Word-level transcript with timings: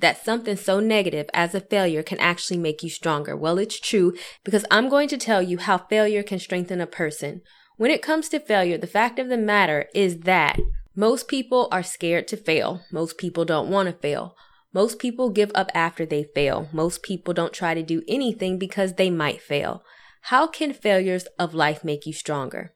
That 0.00 0.24
something 0.24 0.56
so 0.56 0.80
negative 0.80 1.28
as 1.32 1.54
a 1.54 1.60
failure 1.60 2.02
can 2.02 2.18
actually 2.18 2.58
make 2.58 2.82
you 2.82 2.90
stronger. 2.90 3.36
Well, 3.36 3.58
it's 3.58 3.78
true 3.78 4.14
because 4.44 4.64
I'm 4.70 4.88
going 4.88 5.08
to 5.08 5.18
tell 5.18 5.42
you 5.42 5.58
how 5.58 5.78
failure 5.78 6.22
can 6.22 6.38
strengthen 6.38 6.80
a 6.80 6.86
person. 6.86 7.42
When 7.76 7.90
it 7.90 8.02
comes 8.02 8.28
to 8.30 8.40
failure, 8.40 8.76
the 8.76 8.86
fact 8.86 9.18
of 9.18 9.28
the 9.28 9.38
matter 9.38 9.88
is 9.94 10.20
that 10.20 10.58
most 10.94 11.28
people 11.28 11.68
are 11.72 11.82
scared 11.82 12.28
to 12.28 12.36
fail. 12.36 12.82
Most 12.92 13.16
people 13.16 13.44
don't 13.44 13.70
want 13.70 13.88
to 13.88 13.94
fail. 13.94 14.36
Most 14.72 14.98
people 14.98 15.30
give 15.30 15.50
up 15.54 15.70
after 15.74 16.04
they 16.04 16.24
fail. 16.24 16.68
Most 16.72 17.02
people 17.02 17.34
don't 17.34 17.52
try 17.52 17.74
to 17.74 17.82
do 17.82 18.02
anything 18.06 18.58
because 18.58 18.94
they 18.94 19.10
might 19.10 19.40
fail. 19.40 19.82
How 20.24 20.46
can 20.46 20.72
failures 20.72 21.26
of 21.38 21.54
life 21.54 21.82
make 21.82 22.06
you 22.06 22.12
stronger? 22.12 22.74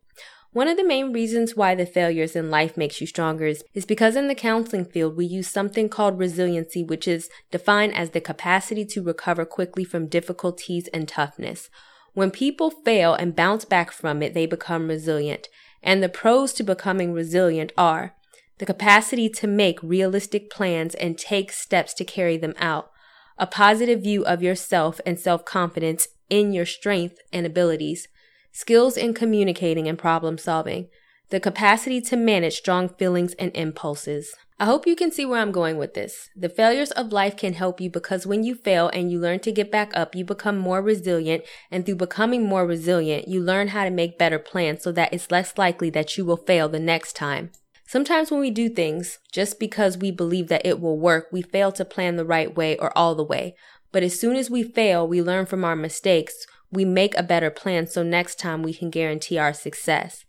One 0.54 0.68
of 0.68 0.76
the 0.76 0.86
main 0.86 1.12
reasons 1.12 1.56
why 1.56 1.74
the 1.74 1.84
failures 1.84 2.36
in 2.36 2.48
life 2.48 2.76
makes 2.76 3.00
you 3.00 3.08
stronger 3.08 3.44
is, 3.44 3.64
is 3.74 3.84
because 3.84 4.14
in 4.14 4.28
the 4.28 4.36
counseling 4.36 4.84
field, 4.84 5.16
we 5.16 5.26
use 5.26 5.50
something 5.50 5.88
called 5.88 6.16
resiliency, 6.16 6.84
which 6.84 7.08
is 7.08 7.28
defined 7.50 7.96
as 7.96 8.10
the 8.10 8.20
capacity 8.20 8.84
to 8.84 9.02
recover 9.02 9.44
quickly 9.44 9.82
from 9.82 10.06
difficulties 10.06 10.86
and 10.94 11.08
toughness. 11.08 11.70
When 12.12 12.30
people 12.30 12.70
fail 12.70 13.14
and 13.14 13.34
bounce 13.34 13.64
back 13.64 13.90
from 13.90 14.22
it, 14.22 14.32
they 14.32 14.46
become 14.46 14.86
resilient. 14.86 15.48
And 15.82 16.00
the 16.00 16.08
pros 16.08 16.52
to 16.52 16.62
becoming 16.62 17.12
resilient 17.12 17.72
are 17.76 18.14
the 18.58 18.66
capacity 18.66 19.28
to 19.30 19.48
make 19.48 19.82
realistic 19.82 20.50
plans 20.50 20.94
and 20.94 21.18
take 21.18 21.50
steps 21.50 21.92
to 21.94 22.04
carry 22.04 22.36
them 22.36 22.54
out, 22.58 22.92
a 23.38 23.48
positive 23.48 24.04
view 24.04 24.24
of 24.24 24.40
yourself 24.40 25.00
and 25.04 25.18
self 25.18 25.44
confidence 25.44 26.06
in 26.30 26.52
your 26.52 26.64
strength 26.64 27.18
and 27.32 27.44
abilities, 27.44 28.06
skills 28.54 28.96
in 28.96 29.12
communicating 29.12 29.88
and 29.88 29.98
problem 29.98 30.38
solving, 30.38 30.88
the 31.30 31.40
capacity 31.40 32.00
to 32.00 32.16
manage 32.16 32.56
strong 32.56 32.88
feelings 32.88 33.34
and 33.34 33.50
impulses. 33.54 34.34
I 34.60 34.66
hope 34.66 34.86
you 34.86 34.94
can 34.94 35.10
see 35.10 35.24
where 35.24 35.40
I'm 35.40 35.50
going 35.50 35.76
with 35.78 35.94
this. 35.94 36.30
The 36.36 36.48
failures 36.48 36.92
of 36.92 37.12
life 37.12 37.36
can 37.36 37.54
help 37.54 37.80
you 37.80 37.90
because 37.90 38.24
when 38.24 38.44
you 38.44 38.54
fail 38.54 38.88
and 38.88 39.10
you 39.10 39.18
learn 39.18 39.40
to 39.40 39.50
get 39.50 39.72
back 39.72 39.90
up, 39.94 40.14
you 40.14 40.24
become 40.24 40.56
more 40.56 40.80
resilient. 40.80 41.42
And 41.72 41.84
through 41.84 41.96
becoming 41.96 42.46
more 42.46 42.64
resilient, 42.64 43.26
you 43.26 43.42
learn 43.42 43.68
how 43.68 43.82
to 43.82 43.90
make 43.90 44.16
better 44.16 44.38
plans 44.38 44.84
so 44.84 44.92
that 44.92 45.12
it's 45.12 45.32
less 45.32 45.58
likely 45.58 45.90
that 45.90 46.16
you 46.16 46.24
will 46.24 46.36
fail 46.36 46.68
the 46.68 46.78
next 46.78 47.16
time. 47.16 47.50
Sometimes 47.84 48.30
when 48.30 48.40
we 48.40 48.52
do 48.52 48.68
things, 48.68 49.18
just 49.32 49.58
because 49.58 49.98
we 49.98 50.12
believe 50.12 50.46
that 50.46 50.64
it 50.64 50.80
will 50.80 50.98
work, 50.98 51.26
we 51.32 51.42
fail 51.42 51.72
to 51.72 51.84
plan 51.84 52.14
the 52.14 52.24
right 52.24 52.56
way 52.56 52.76
or 52.78 52.96
all 52.96 53.16
the 53.16 53.24
way. 53.24 53.56
But 53.90 54.04
as 54.04 54.18
soon 54.18 54.36
as 54.36 54.50
we 54.50 54.62
fail, 54.62 55.06
we 55.06 55.20
learn 55.20 55.46
from 55.46 55.64
our 55.64 55.76
mistakes, 55.76 56.46
we 56.74 56.84
make 56.84 57.16
a 57.16 57.22
better 57.22 57.50
plan 57.50 57.86
so 57.86 58.02
next 58.02 58.38
time 58.38 58.62
we 58.62 58.74
can 58.74 58.90
guarantee 58.90 59.38
our 59.38 59.52
success. 59.52 60.24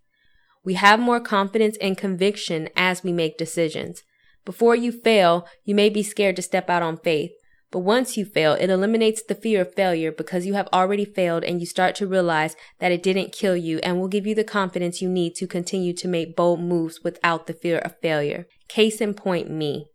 We 0.63 0.75
have 0.75 0.99
more 0.99 1.19
confidence 1.19 1.77
and 1.81 1.97
conviction 1.97 2.69
as 2.75 3.03
we 3.03 3.11
make 3.11 3.37
decisions. 3.37 4.03
Before 4.45 4.75
you 4.75 4.91
fail, 4.91 5.47
you 5.63 5.75
may 5.75 5.89
be 5.89 6.03
scared 6.03 6.35
to 6.37 6.41
step 6.41 6.69
out 6.69 6.81
on 6.81 6.97
faith. 6.97 7.31
But 7.71 7.79
once 7.79 8.15
you 8.15 8.25
fail, 8.25 8.53
it 8.53 8.69
eliminates 8.69 9.21
the 9.23 9.35
fear 9.35 9.61
of 9.61 9.73
failure 9.73 10.11
because 10.11 10.45
you 10.45 10.53
have 10.53 10.69
already 10.71 11.03
failed 11.03 11.43
and 11.43 11.59
you 11.59 11.65
start 11.65 11.95
to 11.95 12.07
realize 12.07 12.55
that 12.79 12.91
it 12.91 13.03
didn't 13.03 13.31
kill 13.31 13.57
you 13.57 13.79
and 13.79 13.99
will 13.99 14.07
give 14.07 14.25
you 14.25 14.33
the 14.33 14.43
confidence 14.43 15.01
you 15.01 15.09
need 15.09 15.35
to 15.35 15.47
continue 15.47 15.93
to 15.93 16.07
make 16.07 16.35
bold 16.35 16.61
moves 16.61 17.03
without 17.03 17.47
the 17.47 17.53
fear 17.53 17.79
of 17.79 17.99
failure. 17.99 18.47
Case 18.67 19.01
in 19.01 19.13
point, 19.13 19.49
me. 19.49 19.87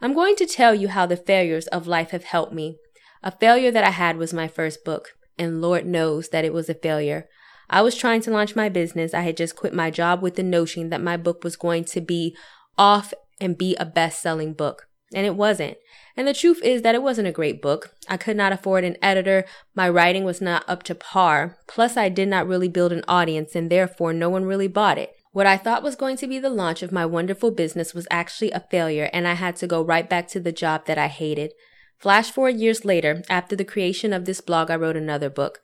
I'm 0.00 0.14
going 0.14 0.36
to 0.36 0.46
tell 0.46 0.74
you 0.74 0.88
how 0.88 1.06
the 1.06 1.16
failures 1.16 1.68
of 1.68 1.86
life 1.86 2.10
have 2.10 2.24
helped 2.24 2.52
me. 2.52 2.76
A 3.22 3.30
failure 3.30 3.70
that 3.70 3.84
I 3.84 3.90
had 3.90 4.18
was 4.18 4.34
my 4.34 4.46
first 4.46 4.84
book 4.84 5.15
and 5.38 5.60
Lord 5.60 5.86
knows 5.86 6.28
that 6.30 6.44
it 6.44 6.52
was 6.52 6.68
a 6.68 6.74
failure. 6.74 7.28
I 7.68 7.82
was 7.82 7.96
trying 7.96 8.20
to 8.22 8.30
launch 8.30 8.54
my 8.54 8.68
business. 8.68 9.12
I 9.12 9.22
had 9.22 9.36
just 9.36 9.56
quit 9.56 9.74
my 9.74 9.90
job 9.90 10.22
with 10.22 10.36
the 10.36 10.42
notion 10.42 10.90
that 10.90 11.02
my 11.02 11.16
book 11.16 11.42
was 11.42 11.56
going 11.56 11.84
to 11.86 12.00
be 12.00 12.36
off 12.78 13.12
and 13.40 13.58
be 13.58 13.74
a 13.76 13.84
best 13.84 14.22
selling 14.22 14.52
book. 14.52 14.88
And 15.14 15.26
it 15.26 15.36
wasn't. 15.36 15.76
And 16.16 16.26
the 16.26 16.34
truth 16.34 16.60
is 16.62 16.82
that 16.82 16.94
it 16.94 17.02
wasn't 17.02 17.28
a 17.28 17.32
great 17.32 17.60
book. 17.60 17.94
I 18.08 18.16
could 18.16 18.36
not 18.36 18.52
afford 18.52 18.84
an 18.84 18.96
editor. 19.02 19.44
My 19.74 19.88
writing 19.88 20.24
was 20.24 20.40
not 20.40 20.64
up 20.66 20.82
to 20.84 20.94
par. 20.94 21.58
Plus, 21.66 21.96
I 21.96 22.08
did 22.08 22.28
not 22.28 22.48
really 22.48 22.68
build 22.68 22.92
an 22.92 23.04
audience 23.06 23.54
and 23.54 23.70
therefore 23.70 24.12
no 24.12 24.30
one 24.30 24.44
really 24.44 24.68
bought 24.68 24.98
it. 24.98 25.12
What 25.32 25.46
I 25.46 25.58
thought 25.58 25.82
was 25.82 25.96
going 25.96 26.16
to 26.18 26.26
be 26.26 26.38
the 26.38 26.48
launch 26.48 26.82
of 26.82 26.92
my 26.92 27.04
wonderful 27.04 27.50
business 27.50 27.92
was 27.92 28.06
actually 28.10 28.52
a 28.52 28.60
failure 28.70 29.10
and 29.12 29.28
I 29.28 29.34
had 29.34 29.56
to 29.56 29.66
go 29.66 29.82
right 29.82 30.08
back 30.08 30.28
to 30.28 30.40
the 30.40 30.52
job 30.52 30.86
that 30.86 30.96
I 30.96 31.08
hated. 31.08 31.52
Flash 31.98 32.30
forward 32.30 32.56
years 32.56 32.84
later, 32.84 33.22
after 33.28 33.56
the 33.56 33.64
creation 33.64 34.12
of 34.12 34.24
this 34.24 34.40
blog, 34.40 34.70
I 34.70 34.76
wrote 34.76 34.96
another 34.96 35.30
book. 35.30 35.60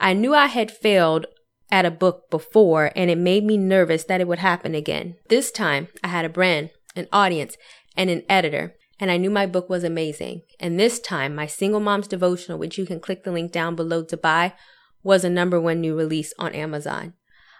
I 0.00 0.12
knew 0.12 0.34
I 0.34 0.46
had 0.46 0.70
failed 0.70 1.26
at 1.70 1.84
a 1.84 1.90
book 1.90 2.30
before 2.30 2.92
and 2.94 3.10
it 3.10 3.18
made 3.18 3.44
me 3.44 3.56
nervous 3.56 4.04
that 4.04 4.20
it 4.20 4.28
would 4.28 4.38
happen 4.38 4.74
again. 4.74 5.16
This 5.28 5.50
time, 5.50 5.88
I 6.02 6.08
had 6.08 6.24
a 6.24 6.30
brand, 6.30 6.70
an 6.94 7.08
audience, 7.12 7.56
and 7.96 8.10
an 8.10 8.22
editor, 8.28 8.74
and 8.98 9.10
I 9.10 9.16
knew 9.16 9.30
my 9.30 9.46
book 9.46 9.68
was 9.68 9.84
amazing. 9.84 10.42
And 10.60 10.78
this 10.78 11.00
time, 11.00 11.34
my 11.34 11.46
single 11.46 11.80
mom's 11.80 12.08
devotional, 12.08 12.58
which 12.58 12.78
you 12.78 12.86
can 12.86 13.00
click 13.00 13.24
the 13.24 13.32
link 13.32 13.52
down 13.52 13.74
below 13.74 14.04
to 14.04 14.16
buy, 14.16 14.54
was 15.02 15.24
a 15.24 15.30
number 15.30 15.60
one 15.60 15.80
new 15.80 15.96
release 15.96 16.32
on 16.38 16.54
Amazon. 16.54 17.14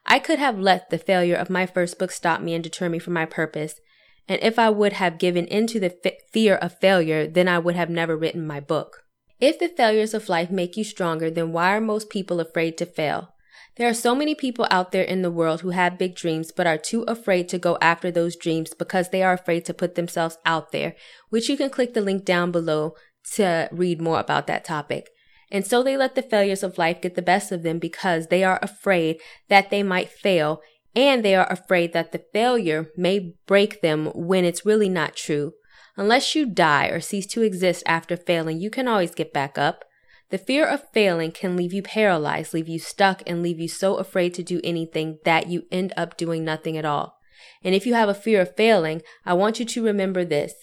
I 0.04 0.18
could 0.18 0.38
have 0.38 0.58
let 0.58 0.90
the 0.90 0.98
failure 0.98 1.34
of 1.36 1.50
my 1.50 1.66
first 1.66 1.98
book 1.98 2.10
stop 2.10 2.40
me 2.40 2.54
and 2.54 2.62
deter 2.62 2.88
me 2.88 2.98
from 2.98 3.14
my 3.14 3.24
purpose, 3.24 3.80
and 4.28 4.40
if 4.42 4.58
I 4.58 4.70
would 4.70 4.94
have 4.94 5.18
given 5.18 5.46
into 5.46 5.78
the 5.78 5.94
f- 6.04 6.14
fear 6.32 6.56
of 6.56 6.78
failure, 6.78 7.26
then 7.26 7.48
I 7.48 7.58
would 7.58 7.76
have 7.76 7.90
never 7.90 8.16
written 8.16 8.46
my 8.46 8.60
book. 8.60 9.04
If 9.40 9.58
the 9.58 9.68
failures 9.68 10.14
of 10.14 10.28
life 10.28 10.50
make 10.50 10.76
you 10.76 10.84
stronger, 10.84 11.30
then 11.30 11.52
why 11.52 11.76
are 11.76 11.80
most 11.80 12.10
people 12.10 12.40
afraid 12.40 12.78
to 12.78 12.86
fail? 12.86 13.34
There 13.76 13.88
are 13.88 13.94
so 13.94 14.14
many 14.14 14.34
people 14.34 14.66
out 14.70 14.90
there 14.90 15.02
in 15.02 15.20
the 15.20 15.30
world 15.30 15.60
who 15.60 15.70
have 15.70 15.98
big 15.98 16.16
dreams 16.16 16.50
but 16.50 16.66
are 16.66 16.78
too 16.78 17.02
afraid 17.02 17.48
to 17.50 17.58
go 17.58 17.76
after 17.82 18.10
those 18.10 18.34
dreams 18.34 18.72
because 18.72 19.10
they 19.10 19.22
are 19.22 19.34
afraid 19.34 19.66
to 19.66 19.74
put 19.74 19.94
themselves 19.94 20.38
out 20.46 20.72
there, 20.72 20.94
which 21.28 21.50
you 21.50 21.58
can 21.58 21.68
click 21.68 21.92
the 21.92 22.00
link 22.00 22.24
down 22.24 22.50
below 22.50 22.94
to 23.34 23.68
read 23.70 24.00
more 24.00 24.18
about 24.18 24.46
that 24.46 24.64
topic. 24.64 25.10
And 25.50 25.66
so 25.66 25.82
they 25.82 25.96
let 25.96 26.14
the 26.14 26.22
failures 26.22 26.62
of 26.62 26.78
life 26.78 27.02
get 27.02 27.14
the 27.14 27.22
best 27.22 27.52
of 27.52 27.62
them 27.62 27.78
because 27.78 28.28
they 28.28 28.42
are 28.42 28.58
afraid 28.62 29.20
that 29.48 29.70
they 29.70 29.82
might 29.82 30.08
fail 30.08 30.60
and 30.96 31.22
they 31.22 31.34
are 31.34 31.46
afraid 31.52 31.92
that 31.92 32.10
the 32.10 32.24
failure 32.32 32.90
may 32.96 33.34
break 33.46 33.82
them 33.82 34.06
when 34.14 34.46
it's 34.46 34.64
really 34.64 34.88
not 34.88 35.14
true. 35.14 35.52
Unless 35.96 36.34
you 36.34 36.46
die 36.46 36.88
or 36.88 37.00
cease 37.00 37.26
to 37.28 37.42
exist 37.42 37.82
after 37.86 38.16
failing, 38.16 38.58
you 38.58 38.70
can 38.70 38.88
always 38.88 39.14
get 39.14 39.32
back 39.32 39.58
up. 39.58 39.84
The 40.30 40.38
fear 40.38 40.66
of 40.66 40.90
failing 40.92 41.32
can 41.32 41.56
leave 41.56 41.72
you 41.72 41.82
paralyzed, 41.82 42.52
leave 42.52 42.68
you 42.68 42.78
stuck, 42.78 43.22
and 43.26 43.42
leave 43.42 43.60
you 43.60 43.68
so 43.68 43.96
afraid 43.96 44.34
to 44.34 44.42
do 44.42 44.60
anything 44.64 45.18
that 45.24 45.48
you 45.48 45.64
end 45.70 45.92
up 45.96 46.16
doing 46.16 46.44
nothing 46.44 46.76
at 46.76 46.84
all. 46.84 47.18
And 47.62 47.74
if 47.74 47.86
you 47.86 47.94
have 47.94 48.08
a 48.08 48.14
fear 48.14 48.40
of 48.40 48.56
failing, 48.56 49.02
I 49.24 49.34
want 49.34 49.60
you 49.60 49.66
to 49.66 49.84
remember 49.84 50.24
this. 50.24 50.54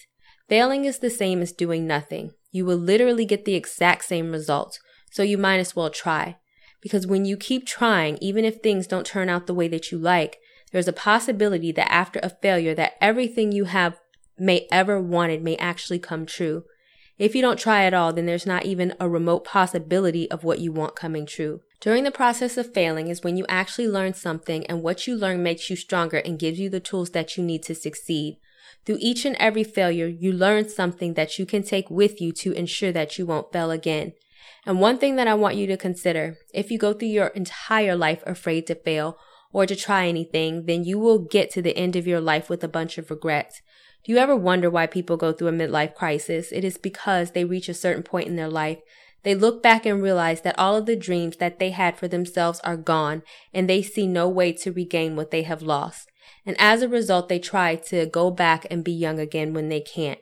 Failing 0.48 0.84
is 0.84 0.98
the 0.98 1.10
same 1.10 1.40
as 1.40 1.52
doing 1.52 1.86
nothing. 1.86 2.32
You 2.50 2.64
will 2.64 2.76
literally 2.76 3.24
get 3.24 3.44
the 3.44 3.54
exact 3.54 4.04
same 4.04 4.32
result, 4.32 4.78
so 5.10 5.22
you 5.22 5.38
might 5.38 5.58
as 5.58 5.74
well 5.74 5.90
try. 5.90 6.36
Because 6.84 7.06
when 7.06 7.24
you 7.24 7.38
keep 7.38 7.66
trying, 7.66 8.18
even 8.20 8.44
if 8.44 8.56
things 8.56 8.86
don't 8.86 9.06
turn 9.06 9.30
out 9.30 9.46
the 9.46 9.54
way 9.54 9.68
that 9.68 9.90
you 9.90 9.96
like, 9.96 10.38
there's 10.70 10.86
a 10.86 10.92
possibility 10.92 11.72
that 11.72 11.90
after 11.90 12.20
a 12.22 12.28
failure 12.28 12.74
that 12.74 12.98
everything 13.00 13.52
you 13.52 13.64
have 13.64 13.98
may 14.38 14.68
ever 14.70 15.00
wanted 15.00 15.42
may 15.42 15.56
actually 15.56 15.98
come 15.98 16.26
true. 16.26 16.64
If 17.16 17.34
you 17.34 17.40
don't 17.40 17.58
try 17.58 17.84
at 17.84 17.94
all, 17.94 18.12
then 18.12 18.26
there's 18.26 18.44
not 18.44 18.66
even 18.66 18.94
a 19.00 19.08
remote 19.08 19.46
possibility 19.46 20.30
of 20.30 20.44
what 20.44 20.58
you 20.58 20.72
want 20.72 20.94
coming 20.94 21.24
true. 21.24 21.62
During 21.80 22.04
the 22.04 22.10
process 22.10 22.58
of 22.58 22.74
failing 22.74 23.08
is 23.08 23.22
when 23.22 23.38
you 23.38 23.46
actually 23.48 23.88
learn 23.88 24.12
something 24.12 24.66
and 24.66 24.82
what 24.82 25.06
you 25.06 25.16
learn 25.16 25.42
makes 25.42 25.70
you 25.70 25.76
stronger 25.76 26.18
and 26.18 26.38
gives 26.38 26.60
you 26.60 26.68
the 26.68 26.80
tools 26.80 27.10
that 27.10 27.38
you 27.38 27.44
need 27.44 27.62
to 27.62 27.74
succeed. 27.74 28.36
Through 28.84 28.98
each 29.00 29.24
and 29.24 29.36
every 29.36 29.64
failure, 29.64 30.06
you 30.06 30.32
learn 30.32 30.68
something 30.68 31.14
that 31.14 31.38
you 31.38 31.46
can 31.46 31.62
take 31.62 31.88
with 31.88 32.20
you 32.20 32.30
to 32.32 32.52
ensure 32.52 32.92
that 32.92 33.18
you 33.18 33.24
won't 33.24 33.52
fail 33.54 33.70
again. 33.70 34.12
And 34.66 34.80
one 34.80 34.98
thing 34.98 35.16
that 35.16 35.28
I 35.28 35.34
want 35.34 35.56
you 35.56 35.66
to 35.66 35.76
consider, 35.76 36.38
if 36.52 36.70
you 36.70 36.78
go 36.78 36.92
through 36.92 37.08
your 37.08 37.28
entire 37.28 37.96
life 37.96 38.22
afraid 38.26 38.66
to 38.68 38.74
fail 38.74 39.18
or 39.52 39.66
to 39.66 39.76
try 39.76 40.06
anything, 40.06 40.66
then 40.66 40.84
you 40.84 40.98
will 40.98 41.18
get 41.18 41.50
to 41.52 41.62
the 41.62 41.76
end 41.76 41.96
of 41.96 42.06
your 42.06 42.20
life 42.20 42.48
with 42.48 42.64
a 42.64 42.68
bunch 42.68 42.98
of 42.98 43.10
regrets. 43.10 43.62
Do 44.04 44.12
you 44.12 44.18
ever 44.18 44.36
wonder 44.36 44.68
why 44.68 44.86
people 44.86 45.16
go 45.16 45.32
through 45.32 45.48
a 45.48 45.52
midlife 45.52 45.94
crisis? 45.94 46.52
It 46.52 46.64
is 46.64 46.76
because 46.76 47.30
they 47.30 47.44
reach 47.44 47.68
a 47.68 47.74
certain 47.74 48.02
point 48.02 48.28
in 48.28 48.36
their 48.36 48.50
life. 48.50 48.78
They 49.22 49.34
look 49.34 49.62
back 49.62 49.86
and 49.86 50.02
realize 50.02 50.42
that 50.42 50.58
all 50.58 50.76
of 50.76 50.84
the 50.84 50.96
dreams 50.96 51.38
that 51.38 51.58
they 51.58 51.70
had 51.70 51.96
for 51.96 52.06
themselves 52.06 52.60
are 52.60 52.76
gone 52.76 53.22
and 53.54 53.68
they 53.68 53.80
see 53.80 54.06
no 54.06 54.28
way 54.28 54.52
to 54.52 54.72
regain 54.72 55.16
what 55.16 55.30
they 55.30 55.42
have 55.42 55.62
lost. 55.62 56.10
And 56.44 56.54
as 56.58 56.82
a 56.82 56.88
result, 56.88 57.30
they 57.30 57.38
try 57.38 57.76
to 57.76 58.04
go 58.04 58.30
back 58.30 58.66
and 58.70 58.84
be 58.84 58.92
young 58.92 59.18
again 59.18 59.54
when 59.54 59.70
they 59.70 59.80
can't. 59.80 60.18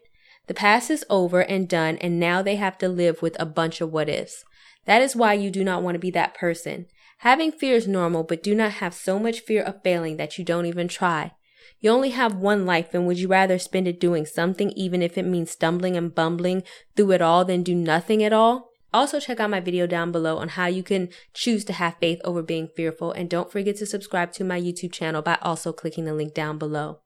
The 0.46 0.54
past 0.54 0.90
is 0.90 1.04
over 1.08 1.40
and 1.40 1.68
done, 1.68 1.98
and 1.98 2.18
now 2.18 2.42
they 2.42 2.56
have 2.56 2.76
to 2.78 2.88
live 2.88 3.22
with 3.22 3.36
a 3.38 3.46
bunch 3.46 3.80
of 3.80 3.92
what 3.92 4.08
ifs. 4.08 4.44
That 4.84 5.02
is 5.02 5.14
why 5.14 5.34
you 5.34 5.50
do 5.50 5.62
not 5.62 5.82
want 5.82 5.94
to 5.94 6.00
be 6.00 6.10
that 6.10 6.34
person. 6.34 6.86
Having 7.18 7.52
fear 7.52 7.76
is 7.76 7.86
normal, 7.86 8.24
but 8.24 8.42
do 8.42 8.54
not 8.54 8.72
have 8.72 8.94
so 8.94 9.18
much 9.18 9.40
fear 9.40 9.62
of 9.62 9.82
failing 9.82 10.16
that 10.16 10.38
you 10.38 10.44
don't 10.44 10.66
even 10.66 10.88
try. 10.88 11.32
You 11.78 11.90
only 11.90 12.10
have 12.10 12.34
one 12.34 12.66
life, 12.66 12.92
and 12.94 13.06
would 13.06 13.18
you 13.18 13.28
rather 13.28 13.58
spend 13.58 13.86
it 13.86 14.00
doing 14.00 14.26
something, 14.26 14.70
even 14.70 15.02
if 15.02 15.16
it 15.16 15.24
means 15.24 15.52
stumbling 15.52 15.96
and 15.96 16.14
bumbling 16.14 16.64
through 16.96 17.12
it 17.12 17.22
all, 17.22 17.44
than 17.44 17.62
do 17.62 17.74
nothing 17.74 18.24
at 18.24 18.32
all? 18.32 18.70
Also, 18.92 19.20
check 19.20 19.40
out 19.40 19.50
my 19.50 19.60
video 19.60 19.86
down 19.86 20.12
below 20.12 20.36
on 20.36 20.50
how 20.50 20.66
you 20.66 20.82
can 20.82 21.08
choose 21.32 21.64
to 21.64 21.72
have 21.72 21.96
faith 21.98 22.20
over 22.24 22.42
being 22.42 22.68
fearful, 22.76 23.12
and 23.12 23.30
don't 23.30 23.50
forget 23.50 23.76
to 23.76 23.86
subscribe 23.86 24.32
to 24.32 24.44
my 24.44 24.60
YouTube 24.60 24.92
channel 24.92 25.22
by 25.22 25.38
also 25.40 25.72
clicking 25.72 26.04
the 26.04 26.14
link 26.14 26.34
down 26.34 26.58
below. 26.58 27.00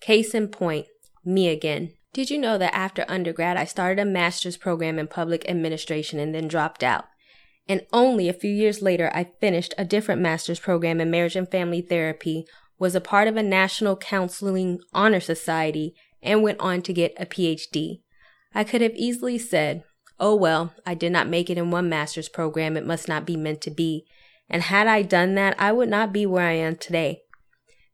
Case 0.00 0.34
in 0.34 0.48
point, 0.48 0.86
me 1.24 1.48
again. 1.48 1.92
Did 2.12 2.28
you 2.28 2.38
know 2.38 2.58
that 2.58 2.74
after 2.74 3.04
undergrad, 3.08 3.56
I 3.56 3.64
started 3.64 4.00
a 4.00 4.04
master's 4.04 4.56
program 4.56 4.98
in 4.98 5.06
public 5.06 5.48
administration 5.48 6.18
and 6.18 6.34
then 6.34 6.48
dropped 6.48 6.82
out? 6.82 7.04
And 7.68 7.86
only 7.92 8.28
a 8.28 8.32
few 8.32 8.50
years 8.50 8.82
later, 8.82 9.12
I 9.14 9.30
finished 9.40 9.74
a 9.78 9.84
different 9.84 10.20
master's 10.20 10.58
program 10.58 11.00
in 11.00 11.10
marriage 11.10 11.36
and 11.36 11.48
family 11.48 11.80
therapy, 11.80 12.46
was 12.80 12.96
a 12.96 13.00
part 13.00 13.28
of 13.28 13.36
a 13.36 13.44
national 13.44 13.96
counseling 13.96 14.80
honor 14.92 15.20
society, 15.20 15.94
and 16.20 16.42
went 16.42 16.58
on 16.58 16.82
to 16.82 16.92
get 16.92 17.14
a 17.16 17.26
PhD. 17.26 18.00
I 18.54 18.64
could 18.64 18.80
have 18.80 18.96
easily 18.96 19.38
said, 19.38 19.84
Oh 20.18 20.34
well, 20.34 20.74
I 20.84 20.94
did 20.94 21.12
not 21.12 21.28
make 21.28 21.48
it 21.48 21.58
in 21.58 21.70
one 21.70 21.88
master's 21.88 22.28
program, 22.28 22.76
it 22.76 22.84
must 22.84 23.06
not 23.06 23.24
be 23.24 23.36
meant 23.36 23.60
to 23.62 23.70
be. 23.70 24.04
And 24.48 24.64
had 24.64 24.88
I 24.88 25.02
done 25.02 25.36
that, 25.36 25.54
I 25.60 25.70
would 25.70 25.88
not 25.88 26.12
be 26.12 26.26
where 26.26 26.48
I 26.48 26.54
am 26.54 26.74
today. 26.74 27.22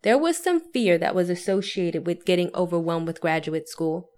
There 0.07 0.17
was 0.17 0.37
some 0.37 0.61
fear 0.61 0.99
that 0.99 1.17
was 1.17 1.29
associated 1.29 2.07
with 2.07 2.25
getting 2.25 2.53
overwhelmed 2.55 3.09
with 3.09 3.21
graduate 3.21 3.69
school, 3.69 4.11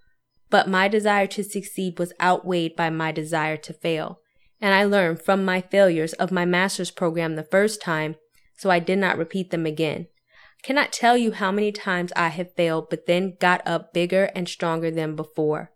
but 0.50 0.68
my 0.68 0.86
desire 0.86 1.26
to 1.28 1.42
succeed 1.42 1.98
was 1.98 2.12
outweighed 2.20 2.76
by 2.76 2.90
my 2.90 3.10
desire 3.10 3.56
to 3.56 3.72
fail. 3.72 4.20
And 4.60 4.74
I 4.74 4.84
learned 4.84 5.22
from 5.22 5.46
my 5.46 5.62
failures 5.62 6.12
of 6.12 6.30
my 6.30 6.44
master's 6.44 6.90
program 6.90 7.36
the 7.36 7.42
first 7.42 7.80
time, 7.80 8.16
so 8.58 8.68
I 8.68 8.80
did 8.80 8.98
not 8.98 9.16
repeat 9.16 9.50
them 9.50 9.64
again. 9.64 10.08
I 10.62 10.66
cannot 10.66 10.92
tell 10.92 11.16
you 11.16 11.32
how 11.32 11.50
many 11.50 11.72
times 11.72 12.12
I 12.14 12.28
have 12.28 12.54
failed, 12.54 12.90
but 12.90 13.06
then 13.06 13.38
got 13.40 13.66
up 13.66 13.94
bigger 13.94 14.24
and 14.34 14.46
stronger 14.46 14.90
than 14.90 15.16
before. 15.16 15.72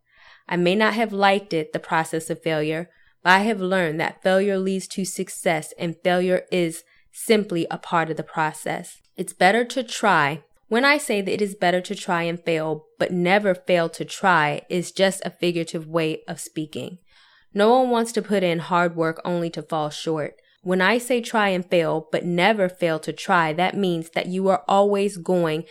I 0.47 0.59
may 0.59 0.75
not 0.75 0.93
have 0.93 1.15
liked 1.15 1.55
it, 1.55 1.73
the 1.73 1.79
process 1.79 2.29
of 2.29 2.43
failure, 2.43 2.91
but 3.23 3.31
I 3.31 3.39
have 3.45 3.63
learned 3.63 3.99
that 4.01 4.23
failure 4.23 4.59
leads 4.59 4.87
to 4.89 5.07
success 5.07 5.73
and 5.79 5.97
failure 6.05 6.43
is 6.53 6.85
simply 7.13 7.67
a 7.71 7.79
part 7.79 8.11
of 8.11 8.19
the 8.19 8.23
process. 8.23 9.02
It's 9.23 9.33
better 9.33 9.65
to 9.67 9.85
try. 9.85 10.43
When 10.67 10.85
I 10.85 10.99
say 10.99 11.21
that 11.21 11.33
it 11.33 11.41
is 11.41 11.55
better 11.55 11.81
to 11.81 11.95
try 11.95 12.25
and 12.25 12.43
fail, 12.43 12.87
but 12.99 13.13
never 13.13 13.55
fail 13.55 13.89
to 13.91 14.05
try, 14.05 14.63
is 14.69 14.91
just 14.91 15.23
a 15.25 15.31
figurative 15.31 15.87
way 15.87 16.25
of 16.27 16.41
speaking. 16.41 16.99
No 17.55 17.71
one 17.79 17.91
wants 17.91 18.11
to 18.15 18.21
put 18.21 18.43
in 18.43 18.59
hard 18.59 18.97
work 18.97 19.23
only 19.25 19.49
to 19.51 19.63
fall 19.63 19.91
short. 19.91 20.35
When 20.63 20.81
I 20.81 20.99
say 20.99 21.21
try 21.21 21.51
and 21.51 21.65
fail, 21.65 22.09
but 22.11 22.25
never 22.25 22.69
fail 22.69 22.99
to 22.99 23.13
try, 23.13 23.53
that 23.53 23.77
means 23.77 24.11
that 24.11 24.27
you 24.27 24.49
are 24.49 24.65
always 24.67 25.19
going 25.19 25.67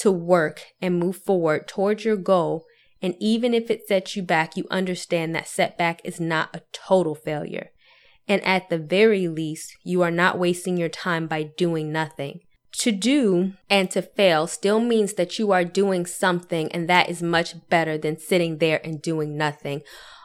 to 0.00 0.10
work 0.10 0.62
and 0.82 0.98
move 0.98 1.18
forward 1.18 1.68
towards 1.68 2.04
your 2.04 2.16
goal. 2.16 2.64
And 3.00 3.14
even 3.20 3.54
if 3.54 3.70
it 3.70 3.86
sets 3.86 4.16
you 4.16 4.24
back, 4.24 4.56
you 4.56 4.66
understand 4.68 5.32
that 5.36 5.46
setback 5.46 6.00
is 6.02 6.18
not 6.18 6.50
a 6.52 6.62
total 6.72 7.14
failure. 7.14 7.70
And 8.26 8.42
at 8.42 8.68
the 8.68 8.78
very 8.78 9.28
least, 9.28 9.76
you 9.84 10.02
are 10.02 10.10
not 10.10 10.40
wasting 10.40 10.76
your 10.76 10.88
time 10.88 11.28
by 11.28 11.44
doing 11.44 11.92
nothing. 11.92 12.40
To 12.80 12.92
do 12.92 13.54
and 13.70 13.90
to 13.92 14.02
fail 14.02 14.46
still 14.46 14.80
means 14.80 15.14
that 15.14 15.38
you 15.38 15.50
are 15.50 15.64
doing 15.64 16.04
something, 16.04 16.70
and 16.72 16.88
that 16.88 17.08
is 17.08 17.22
much 17.22 17.54
better 17.70 17.96
than 17.96 18.18
sitting 18.18 18.58
there 18.58 18.80
and 18.84 19.00
doing 19.00 19.36
nothing. 19.36 19.82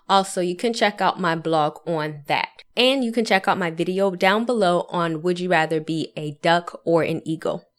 Also, 0.09 0.42
you 0.42 0.57
can 0.57 0.74
check 0.74 1.00
out 1.00 1.19
my 1.19 1.36
blog 1.36 1.77
on 1.88 2.24
that. 2.27 2.50
And 2.75 3.06
you 3.06 3.13
can 3.13 3.24
check 3.24 3.48
out 3.48 3.57
my 3.57 3.71
video 3.71 4.12
down 4.12 4.45
below 4.45 4.86
on 4.89 5.21
would 5.21 5.39
you 5.39 5.50
rather 5.50 5.80
be 5.80 6.12
a 6.18 6.38
duck 6.42 6.81
or 6.83 7.03
an 7.03 7.21
eagle. 7.25 7.69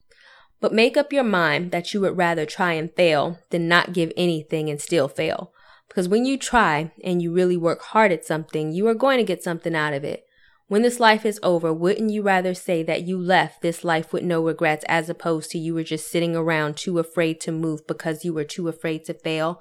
But 0.61 0.73
make 0.73 0.97
up 0.97 1.13
your 1.13 1.25
mind 1.25 1.71
that 1.73 1.93
you 1.93 2.01
would 2.01 2.17
rather 2.17 2.47
try 2.47 2.73
and 2.73 2.95
fail 2.95 3.39
than 3.51 3.69
not 3.69 3.93
give 3.93 4.13
anything 4.17 4.71
and 4.71 4.81
still 4.81 5.09
fail. 5.09 5.53
Because 5.89 6.09
when 6.09 6.25
you 6.25 6.39
try 6.39 6.93
and 7.05 7.21
you 7.21 7.33
really 7.33 7.59
work 7.59 7.83
hard 7.83 8.13
at 8.13 8.25
something, 8.25 8.73
you 8.73 8.87
are 8.87 8.95
going 8.95 9.19
to 9.19 9.25
get 9.25 9.43
something 9.43 9.75
out 9.75 9.93
of 9.93 10.05
it. 10.05 10.25
When 10.73 10.81
this 10.81 10.99
life 10.99 11.27
is 11.27 11.39
over, 11.43 11.71
wouldn't 11.71 12.13
you 12.13 12.23
rather 12.23 12.55
say 12.55 12.83
that 12.85 13.03
you 13.03 13.19
left 13.19 13.61
this 13.61 13.85
life 13.85 14.11
with 14.11 14.23
no 14.23 14.43
regrets 14.43 14.87
as 14.89 15.11
opposed 15.11 15.51
to 15.51 15.59
you 15.59 15.75
were 15.75 15.83
just 15.83 16.11
sitting 16.11 16.35
around 16.35 16.79
too 16.79 16.99
afraid 16.99 17.43
to 17.43 17.53
move 17.53 17.87
because 17.87 18.25
you 18.25 18.33
were 18.33 18.45
too 18.45 18.69
afraid 18.69 19.05
to 19.05 19.13
fail? 19.13 19.61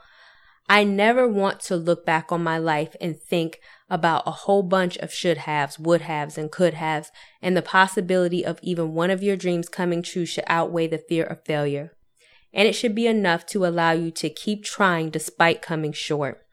I 0.69 0.85
never 0.85 1.27
want 1.27 1.59
to 1.63 1.75
look 1.75 2.05
back 2.05 2.31
on 2.31 2.41
my 2.41 2.57
life 2.57 2.95
and 3.01 3.19
think 3.19 3.59
about 3.89 4.23
a 4.25 4.31
whole 4.31 4.63
bunch 4.63 4.95
of 4.99 5.11
should 5.11 5.39
haves, 5.39 5.77
would 5.77 6.03
haves, 6.03 6.37
and 6.37 6.49
could 6.49 6.75
haves, 6.75 7.11
and 7.41 7.57
the 7.57 7.61
possibility 7.61 8.45
of 8.45 8.57
even 8.61 8.93
one 8.93 9.11
of 9.11 9.21
your 9.21 9.35
dreams 9.35 9.67
coming 9.67 10.01
true 10.01 10.25
should 10.25 10.45
outweigh 10.47 10.87
the 10.87 10.97
fear 10.97 11.25
of 11.25 11.43
failure. 11.43 11.91
And 12.53 12.69
it 12.69 12.73
should 12.73 12.95
be 12.95 13.07
enough 13.07 13.45
to 13.47 13.65
allow 13.65 13.91
you 13.91 14.11
to 14.11 14.29
keep 14.29 14.63
trying 14.63 15.09
despite 15.09 15.61
coming 15.61 15.91
short. 15.91 16.45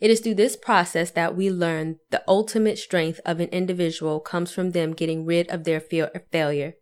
It 0.00 0.10
is 0.10 0.20
through 0.20 0.36
this 0.36 0.56
process 0.56 1.10
that 1.12 1.36
we 1.36 1.50
learn 1.50 1.98
the 2.10 2.22
ultimate 2.28 2.78
strength 2.78 3.20
of 3.24 3.40
an 3.40 3.48
individual 3.48 4.20
comes 4.20 4.52
from 4.52 4.70
them 4.70 4.92
getting 4.92 5.24
rid 5.24 5.50
of 5.50 5.64
their 5.64 5.80
fear 5.80 6.10
of 6.14 6.22
failure. 6.30 6.74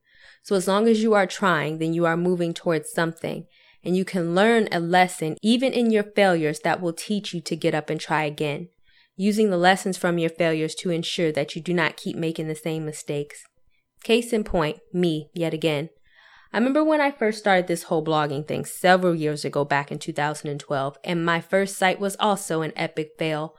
So 0.42 0.54
as 0.54 0.68
long 0.68 0.86
as 0.86 1.02
you 1.02 1.14
are 1.14 1.26
trying, 1.26 1.78
then 1.78 1.94
you 1.94 2.04
are 2.04 2.16
moving 2.16 2.52
towards 2.52 2.92
something. 2.92 3.46
And 3.82 3.96
you 3.96 4.04
can 4.04 4.34
learn 4.34 4.68
a 4.70 4.80
lesson 4.80 5.36
even 5.42 5.72
in 5.72 5.90
your 5.90 6.02
failures 6.02 6.60
that 6.60 6.80
will 6.80 6.92
teach 6.92 7.32
you 7.32 7.40
to 7.42 7.56
get 7.56 7.74
up 7.74 7.88
and 7.88 8.00
try 8.00 8.24
again, 8.24 8.68
using 9.16 9.48
the 9.48 9.56
lessons 9.56 9.96
from 9.96 10.18
your 10.18 10.30
failures 10.30 10.74
to 10.76 10.90
ensure 10.90 11.32
that 11.32 11.56
you 11.56 11.62
do 11.62 11.72
not 11.72 11.96
keep 11.96 12.16
making 12.16 12.48
the 12.48 12.54
same 12.54 12.84
mistakes. 12.84 13.44
Case 14.02 14.32
in 14.32 14.44
point, 14.44 14.78
me, 14.92 15.30
yet 15.34 15.54
again. 15.54 15.88
I 16.52 16.58
remember 16.58 16.84
when 16.84 17.00
I 17.00 17.10
first 17.10 17.38
started 17.38 17.66
this 17.66 17.84
whole 17.84 18.04
blogging 18.04 18.46
thing 18.46 18.64
several 18.64 19.14
years 19.14 19.44
ago 19.44 19.64
back 19.64 19.90
in 19.90 19.98
2012, 19.98 20.98
and 21.04 21.24
my 21.24 21.40
first 21.40 21.76
site 21.76 22.00
was 22.00 22.16
also 22.18 22.62
an 22.62 22.72
epic 22.76 23.12
fail. 23.18 23.54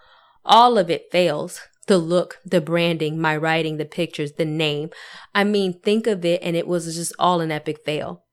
All 0.45 0.77
of 0.77 0.89
it 0.89 1.11
fails. 1.11 1.61
The 1.87 1.97
look, 1.97 2.39
the 2.45 2.59
branding, 2.59 3.19
my 3.19 3.35
writing, 3.37 3.77
the 3.77 3.85
pictures, 3.85 4.33
the 4.33 4.45
name. 4.45 4.89
I 5.33 5.43
mean, 5.45 5.79
think 5.79 6.05
of 6.05 6.25
it 6.25 6.41
and 6.43 6.55
it 6.55 6.67
was 6.67 6.93
just 6.93 7.13
all 7.17 7.39
an 7.39 7.51
epic 7.51 7.79
fail. 7.85 8.23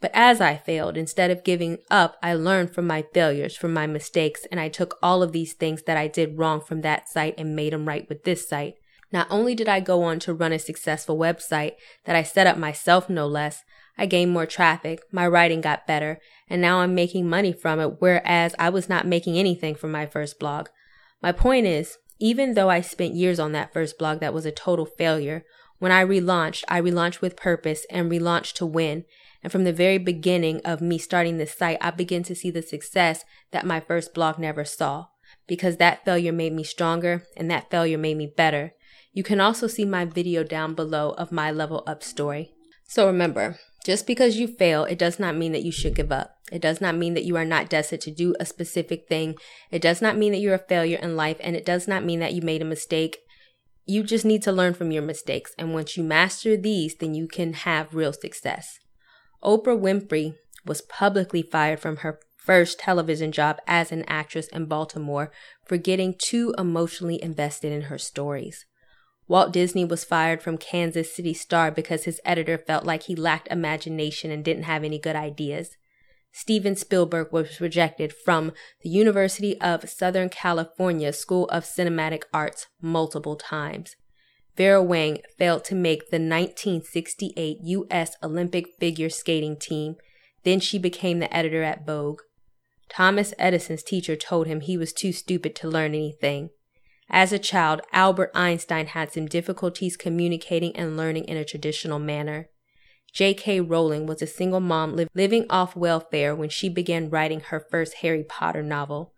But 0.00 0.10
as 0.12 0.40
I 0.40 0.56
failed, 0.56 0.96
instead 0.96 1.30
of 1.30 1.44
giving 1.44 1.78
up, 1.90 2.16
I 2.22 2.34
learned 2.34 2.74
from 2.74 2.86
my 2.86 3.04
failures, 3.14 3.56
from 3.56 3.72
my 3.72 3.86
mistakes, 3.86 4.46
and 4.50 4.60
I 4.60 4.68
took 4.68 4.98
all 5.02 5.22
of 5.22 5.32
these 5.32 5.54
things 5.54 5.82
that 5.84 5.96
I 5.96 6.06
did 6.06 6.38
wrong 6.38 6.60
from 6.60 6.82
that 6.82 7.08
site 7.08 7.34
and 7.38 7.56
made 7.56 7.72
them 7.72 7.86
right 7.86 8.08
with 8.08 8.24
this 8.24 8.48
site. 8.48 8.74
Not 9.12 9.28
only 9.30 9.54
did 9.54 9.68
I 9.68 9.80
go 9.80 10.02
on 10.02 10.18
to 10.20 10.34
run 10.34 10.52
a 10.52 10.58
successful 10.58 11.16
website 11.16 11.72
that 12.04 12.16
I 12.16 12.22
set 12.22 12.46
up 12.46 12.58
myself 12.58 13.08
no 13.08 13.26
less, 13.26 13.62
I 13.98 14.06
gained 14.06 14.32
more 14.32 14.46
traffic, 14.46 15.00
my 15.10 15.26
writing 15.26 15.60
got 15.60 15.86
better, 15.86 16.20
and 16.48 16.60
now 16.60 16.80
I'm 16.80 16.94
making 16.94 17.28
money 17.28 17.52
from 17.52 17.80
it, 17.80 18.00
whereas 18.00 18.54
I 18.58 18.68
was 18.68 18.88
not 18.88 19.06
making 19.06 19.38
anything 19.38 19.74
from 19.74 19.90
my 19.90 20.06
first 20.06 20.38
blog. 20.38 20.68
My 21.22 21.32
point 21.32 21.66
is, 21.66 21.98
even 22.18 22.54
though 22.54 22.70
I 22.70 22.80
spent 22.80 23.14
years 23.14 23.38
on 23.38 23.52
that 23.52 23.72
first 23.72 23.98
blog 23.98 24.20
that 24.20 24.34
was 24.34 24.46
a 24.46 24.52
total 24.52 24.86
failure, 24.86 25.44
when 25.78 25.92
I 25.92 26.04
relaunched, 26.04 26.64
I 26.68 26.80
relaunched 26.80 27.20
with 27.20 27.36
purpose 27.36 27.86
and 27.90 28.10
relaunched 28.10 28.54
to 28.54 28.66
win. 28.66 29.04
And 29.42 29.52
from 29.52 29.64
the 29.64 29.72
very 29.72 29.98
beginning 29.98 30.60
of 30.64 30.80
me 30.80 30.98
starting 30.98 31.36
this 31.36 31.56
site, 31.56 31.78
I 31.80 31.90
began 31.90 32.22
to 32.24 32.34
see 32.34 32.50
the 32.50 32.62
success 32.62 33.24
that 33.50 33.66
my 33.66 33.80
first 33.80 34.14
blog 34.14 34.38
never 34.38 34.64
saw. 34.64 35.06
Because 35.46 35.76
that 35.76 36.04
failure 36.04 36.32
made 36.32 36.52
me 36.52 36.64
stronger 36.64 37.24
and 37.36 37.50
that 37.50 37.70
failure 37.70 37.98
made 37.98 38.16
me 38.16 38.32
better. 38.34 38.72
You 39.12 39.22
can 39.22 39.40
also 39.40 39.66
see 39.66 39.84
my 39.84 40.04
video 40.04 40.42
down 40.42 40.74
below 40.74 41.10
of 41.10 41.30
my 41.32 41.50
level 41.50 41.82
up 41.86 42.02
story. 42.02 42.54
So 42.88 43.06
remember, 43.06 43.58
just 43.86 44.04
because 44.04 44.36
you 44.36 44.48
fail, 44.48 44.82
it 44.82 44.98
does 44.98 45.20
not 45.20 45.36
mean 45.36 45.52
that 45.52 45.62
you 45.62 45.70
should 45.70 45.94
give 45.94 46.10
up. 46.10 46.38
It 46.50 46.60
does 46.60 46.80
not 46.80 46.96
mean 46.96 47.14
that 47.14 47.22
you 47.22 47.36
are 47.36 47.44
not 47.44 47.68
destined 47.68 48.02
to 48.02 48.10
do 48.10 48.34
a 48.40 48.44
specific 48.44 49.06
thing. 49.06 49.36
It 49.70 49.80
does 49.80 50.02
not 50.02 50.16
mean 50.16 50.32
that 50.32 50.38
you're 50.38 50.56
a 50.56 50.58
failure 50.58 50.98
in 51.00 51.14
life, 51.14 51.36
and 51.38 51.54
it 51.54 51.64
does 51.64 51.86
not 51.86 52.02
mean 52.02 52.18
that 52.18 52.34
you 52.34 52.42
made 52.42 52.62
a 52.62 52.64
mistake. 52.64 53.18
You 53.84 54.02
just 54.02 54.24
need 54.24 54.42
to 54.42 54.50
learn 54.50 54.74
from 54.74 54.90
your 54.90 55.04
mistakes. 55.04 55.54
And 55.56 55.72
once 55.72 55.96
you 55.96 56.02
master 56.02 56.56
these, 56.56 56.96
then 56.96 57.14
you 57.14 57.28
can 57.28 57.52
have 57.52 57.94
real 57.94 58.12
success. 58.12 58.80
Oprah 59.40 59.80
Winfrey 59.80 60.34
was 60.64 60.80
publicly 60.80 61.42
fired 61.42 61.78
from 61.78 61.98
her 61.98 62.18
first 62.36 62.80
television 62.80 63.30
job 63.30 63.60
as 63.68 63.92
an 63.92 64.04
actress 64.08 64.48
in 64.48 64.66
Baltimore 64.66 65.30
for 65.64 65.76
getting 65.76 66.12
too 66.18 66.52
emotionally 66.58 67.22
invested 67.22 67.70
in 67.70 67.82
her 67.82 67.98
stories. 67.98 68.66
Walt 69.28 69.52
Disney 69.52 69.84
was 69.84 70.04
fired 70.04 70.40
from 70.40 70.56
Kansas 70.56 71.14
City 71.14 71.34
Star 71.34 71.70
because 71.70 72.04
his 72.04 72.20
editor 72.24 72.56
felt 72.56 72.84
like 72.84 73.04
he 73.04 73.16
lacked 73.16 73.48
imagination 73.48 74.30
and 74.30 74.44
didn't 74.44 74.64
have 74.64 74.84
any 74.84 74.98
good 74.98 75.16
ideas. 75.16 75.76
Steven 76.32 76.76
Spielberg 76.76 77.32
was 77.32 77.60
rejected 77.60 78.12
from 78.12 78.52
the 78.82 78.90
University 78.90 79.58
of 79.60 79.88
Southern 79.88 80.28
California 80.28 81.12
School 81.12 81.46
of 81.46 81.64
Cinematic 81.64 82.24
Arts 82.32 82.66
multiple 82.80 83.36
times. 83.36 83.96
Vera 84.56 84.82
Wang 84.82 85.18
failed 85.38 85.64
to 85.64 85.74
make 85.74 86.10
the 86.10 86.16
1968 86.16 87.58
U.S. 87.62 88.16
Olympic 88.22 88.66
figure 88.78 89.10
skating 89.10 89.56
team. 89.56 89.96
Then 90.44 90.60
she 90.60 90.78
became 90.78 91.18
the 91.18 91.34
editor 91.34 91.62
at 91.62 91.84
Vogue. 91.84 92.20
Thomas 92.88 93.34
Edison's 93.38 93.82
teacher 93.82 94.14
told 94.14 94.46
him 94.46 94.60
he 94.60 94.76
was 94.76 94.92
too 94.92 95.12
stupid 95.12 95.54
to 95.56 95.68
learn 95.68 95.94
anything. 95.94 96.50
As 97.08 97.32
a 97.32 97.38
child, 97.38 97.80
Albert 97.92 98.30
Einstein 98.34 98.88
had 98.88 99.12
some 99.12 99.26
difficulties 99.26 99.96
communicating 99.96 100.74
and 100.76 100.96
learning 100.96 101.24
in 101.24 101.36
a 101.36 101.44
traditional 101.44 101.98
manner. 101.98 102.48
J.K. 103.12 103.60
Rowling 103.62 104.06
was 104.06 104.20
a 104.20 104.26
single 104.26 104.60
mom 104.60 104.94
li- 104.94 105.06
living 105.14 105.46
off 105.48 105.76
welfare 105.76 106.34
when 106.34 106.48
she 106.48 106.68
began 106.68 107.08
writing 107.08 107.40
her 107.40 107.64
first 107.70 107.94
Harry 108.02 108.24
Potter 108.24 108.62
novel. 108.62 109.14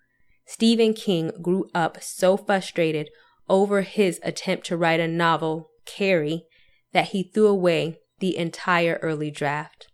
Stephen 0.46 0.94
King 0.94 1.32
grew 1.42 1.68
up 1.74 2.02
so 2.02 2.36
frustrated 2.36 3.10
over 3.48 3.82
his 3.82 4.20
attempt 4.22 4.66
to 4.66 4.76
write 4.76 5.00
a 5.00 5.08
novel, 5.08 5.70
Carrie, 5.84 6.46
that 6.92 7.08
he 7.08 7.22
threw 7.22 7.48
away 7.48 7.98
the 8.20 8.36
entire 8.36 8.98
early 9.02 9.30
draft. 9.30 9.88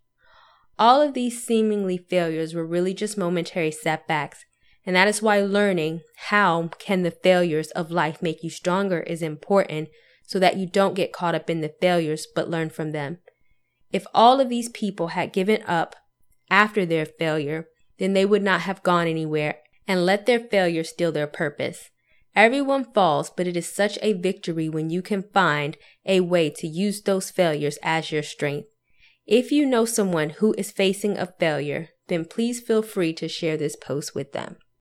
All 0.79 1.01
of 1.01 1.15
these 1.15 1.45
seemingly 1.45 1.97
failures 1.97 2.55
were 2.55 2.67
really 2.67 2.95
just 2.95 3.17
momentary 3.17 3.71
setbacks, 3.71 4.45
and 4.87 4.95
that 4.95 5.09
is 5.09 5.23
why 5.23 5.41
learning 5.41 6.00
how 6.29 6.69
can 6.79 7.03
the 7.03 7.11
failures 7.11 7.71
of 7.71 7.91
life 7.91 8.21
make 8.21 8.43
you 8.43 8.50
stronger 8.50 9.00
is 9.00 9.23
important 9.23 9.88
so 10.26 10.38
that 10.38 10.57
you 10.57 10.67
don't 10.67 10.95
get 10.95 11.12
caught 11.12 11.35
up 11.35 11.49
in 11.49 11.61
the 11.61 11.75
failures 11.81 12.26
but 12.35 12.50
learn 12.50 12.71
from 12.71 12.93
them. 12.93 13.19
If 13.93 14.07
all 14.14 14.41
of 14.41 14.49
these 14.49 14.69
people 14.69 15.09
had 15.09 15.33
given 15.33 15.62
up 15.67 15.97
after 16.50 16.85
their 16.85 17.07
failure, 17.07 17.69
then 17.99 18.12
they 18.12 18.26
would 18.26 18.43
not 18.43 18.62
have 18.62 18.83
gone 18.83 19.07
anywhere 19.07 19.57
and 19.87 20.05
let 20.05 20.26
their 20.26 20.41
failure 20.41 20.85
steal 20.85 21.12
their 21.12 21.26
purpose. 21.26 21.91
Everyone 22.35 22.93
falls, 22.93 23.31
but 23.31 23.47
it 23.47 23.57
is 23.57 23.73
such 23.73 23.99
a 24.03 24.12
victory 24.14 24.69
when 24.69 24.91
you 24.91 25.03
can 25.03 25.23
find 25.23 25.76
a 26.05 26.21
way 26.21 26.50
to 26.50 26.67
use 26.67 27.03
those 27.03 27.31
failures 27.31 27.79
as 27.83 28.11
your 28.11 28.25
strength. 28.25 28.69
If 29.26 29.53
you 29.53 29.64
know 29.64 29.85
someone 29.85 30.31
who 30.31 30.55
is 30.59 30.73
facing 30.73 31.17
a 31.17 31.33
failure, 31.38 31.91
then 32.09 32.25
please 32.25 32.61
feel 32.61 32.83
free 32.83 33.12
to 33.14 33.29
share 33.29 33.57
this 33.57 33.76
post 33.76 34.14
with 34.14 34.33
them. 34.33 34.57